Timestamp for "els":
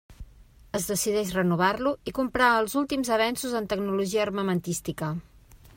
2.63-2.75